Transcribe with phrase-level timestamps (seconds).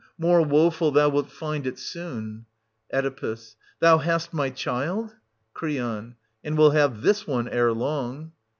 [0.17, 2.45] More woeful thou wilt find 820 it soon.
[2.91, 3.35] Oe.
[3.81, 5.15] Thou hast my child?
[5.53, 5.67] Cr.
[5.77, 6.17] And
[6.57, 8.31] will have this one ere long.